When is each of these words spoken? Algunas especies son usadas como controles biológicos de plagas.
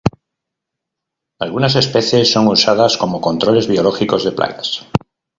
Algunas 1.37 1.75
especies 1.75 2.31
son 2.31 2.47
usadas 2.47 2.97
como 2.97 3.21
controles 3.21 3.67
biológicos 3.67 4.23
de 4.23 4.31
plagas. 4.31 4.87